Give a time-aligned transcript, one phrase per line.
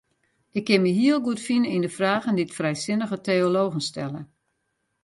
[0.57, 4.21] Ik kin my heel goed fine yn de fragen dy't frijsinnige teologen stelle.